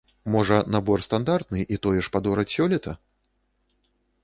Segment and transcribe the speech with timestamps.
[0.35, 2.97] Можа, набор стандартны і тое ж падораць сёлета?